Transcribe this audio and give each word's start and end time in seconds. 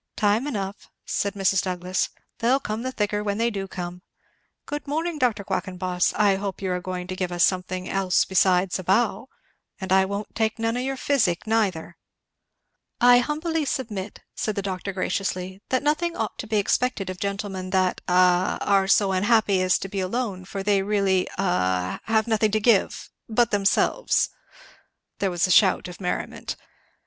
"Time 0.15 0.47
enough," 0.47 0.89
said 1.05 1.35
Mrs. 1.35 1.61
Douglass. 1.61 2.09
"They'll 2.39 2.59
come 2.59 2.81
the 2.81 2.91
thicker 2.91 3.23
when 3.23 3.37
they 3.37 3.51
do 3.51 3.67
come. 3.67 4.01
Good 4.65 4.87
morning, 4.87 5.19
Dr. 5.19 5.43
Quackenboss! 5.43 6.11
I 6.15 6.37
hope 6.37 6.59
you're 6.59 6.75
a 6.77 6.81
going 6.81 7.05
to 7.05 7.15
give 7.15 7.31
us 7.31 7.45
something 7.45 7.87
else 7.87 8.25
besides 8.25 8.79
a 8.79 8.83
bow? 8.83 9.29
and 9.79 9.93
I 9.93 10.05
won't 10.05 10.33
take 10.33 10.57
none 10.57 10.75
of 10.75 10.81
your 10.81 10.97
physic, 10.97 11.45
neither." 11.45 11.97
"I 12.99 13.19
humbly 13.19 13.63
submit," 13.63 14.21
said 14.33 14.55
the 14.55 14.63
doctor 14.63 14.91
graciously, 14.91 15.61
"that 15.69 15.83
nothing 15.83 16.17
ought 16.17 16.35
to 16.39 16.47
be 16.47 16.57
expected 16.57 17.11
of 17.11 17.19
gentlemen 17.19 17.69
that 17.69 18.01
a 18.07 18.57
are 18.59 18.87
so 18.87 19.11
unhappy 19.11 19.61
as 19.61 19.77
to 19.77 19.87
be 19.87 19.99
alone; 19.99 20.45
for 20.45 20.63
they 20.63 20.81
really 20.81 21.27
a 21.37 21.99
have 22.05 22.25
nothing 22.25 22.49
to 22.49 22.59
give, 22.59 23.11
but 23.29 23.51
themselves." 23.51 24.29
There 25.19 25.29
was 25.29 25.45
a 25.45 25.51
shout 25.51 25.87
of 25.87 26.01
merriment. 26.01 26.55